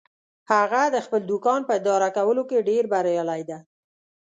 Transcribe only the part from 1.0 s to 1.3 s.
خپل